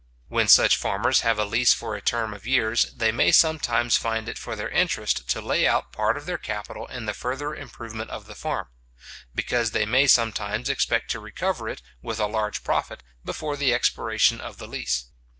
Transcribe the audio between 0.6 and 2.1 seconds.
farmers have a lease for a